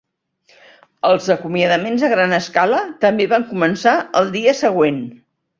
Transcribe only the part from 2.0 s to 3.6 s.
a gran escala també van